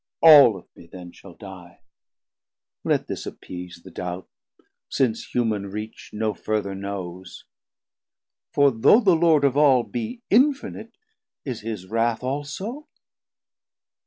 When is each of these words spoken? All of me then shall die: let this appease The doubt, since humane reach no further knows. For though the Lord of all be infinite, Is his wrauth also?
All 0.23 0.57
of 0.57 0.67
me 0.75 0.87
then 0.87 1.11
shall 1.11 1.35
die: 1.35 1.81
let 2.83 3.05
this 3.05 3.27
appease 3.27 3.81
The 3.83 3.91
doubt, 3.91 4.27
since 4.89 5.27
humane 5.29 5.67
reach 5.67 6.09
no 6.11 6.33
further 6.33 6.73
knows. 6.73 7.45
For 8.51 8.71
though 8.71 8.99
the 8.99 9.15
Lord 9.15 9.43
of 9.43 9.55
all 9.55 9.83
be 9.83 10.23
infinite, 10.31 10.93
Is 11.45 11.61
his 11.61 11.85
wrauth 11.85 12.23
also? 12.23 12.87